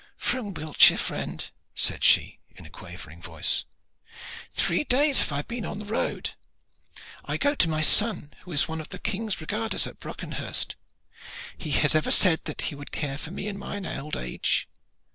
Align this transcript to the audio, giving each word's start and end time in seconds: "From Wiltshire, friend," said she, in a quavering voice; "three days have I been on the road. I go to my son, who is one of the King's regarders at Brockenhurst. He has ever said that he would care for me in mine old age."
"From 0.17 0.55
Wiltshire, 0.55 0.97
friend," 0.97 1.47
said 1.75 2.03
she, 2.03 2.39
in 2.55 2.65
a 2.65 2.71
quavering 2.71 3.21
voice; 3.21 3.65
"three 4.51 4.83
days 4.83 5.19
have 5.19 5.31
I 5.31 5.43
been 5.43 5.63
on 5.63 5.77
the 5.77 5.85
road. 5.85 6.31
I 7.25 7.37
go 7.37 7.53
to 7.53 7.69
my 7.69 7.81
son, 7.81 8.33
who 8.41 8.51
is 8.51 8.67
one 8.67 8.81
of 8.81 8.89
the 8.89 8.97
King's 8.97 9.39
regarders 9.39 9.85
at 9.85 9.99
Brockenhurst. 9.99 10.75
He 11.55 11.69
has 11.73 11.93
ever 11.93 12.09
said 12.09 12.45
that 12.45 12.61
he 12.61 12.73
would 12.73 12.91
care 12.91 13.19
for 13.19 13.29
me 13.29 13.47
in 13.47 13.59
mine 13.59 13.85
old 13.85 14.17
age." 14.17 14.67